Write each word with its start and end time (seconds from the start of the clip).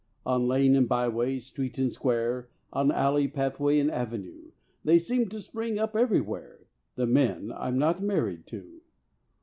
On 0.25 0.47
lane 0.47 0.75
and 0.75 0.89
byways, 0.89 1.45
street 1.45 1.77
and 1.77 1.93
square, 1.93 2.49
On 2.73 2.91
alley, 2.91 3.27
path 3.27 3.59
and 3.61 3.91
avenue, 3.91 4.49
They 4.83 4.97
seem 4.97 5.29
to 5.29 5.39
spring 5.39 5.77
up 5.77 5.95
everywhere 5.95 6.65
The 6.95 7.05
men 7.05 7.51
I 7.51 7.67
am 7.67 7.77
not 7.77 8.01
married 8.01 8.47
to. 8.47 8.81